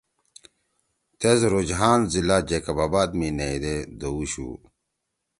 تیس 1.19 1.39
روجھان 1.51 1.99
ضلع 2.11 2.37
جیکب 2.49 2.77
آباد 2.85 3.09
می 3.17 3.29
نیئی 3.37 3.57
دے 3.63 3.75
دؤوشُو 3.99 4.49